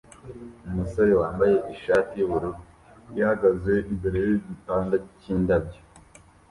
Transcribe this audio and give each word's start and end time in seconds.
umusore 0.69 1.11
wambaye 1.21 1.55
ishati 1.73 2.13
yubururu 2.19 2.59
ihagaze 3.19 3.73
imbere 3.91 4.17
yigitanda 4.27 4.95
cyindabyo 5.19 5.81